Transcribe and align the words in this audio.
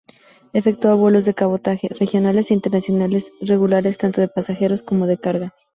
Efectúa 0.53 0.95
vuelos 0.95 1.25
de 1.25 1.35
cabotaje, 1.35 1.87
regionales 1.89 2.49
e 2.49 2.55
internacionales 2.55 3.31
regulares 3.39 3.99
tanto 3.99 4.19
de 4.19 4.29
pasajeros 4.29 4.81
como 4.81 5.05
de 5.05 5.19
carga. 5.19 5.53